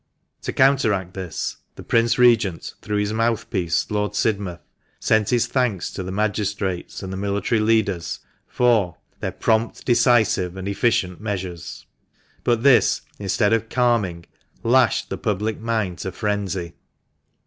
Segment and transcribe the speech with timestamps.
[0.41, 4.61] To counteract this, the Prince Regent, through his mouthpiece, Lord Sidmouth,
[4.99, 8.17] sent his thanks to the magistrates and the military leaders
[8.47, 11.85] for "their prompt, decisive, and efficient measures."
[12.43, 14.25] But this, instead of calming,
[14.63, 16.73] lashed the public mind to frenzy.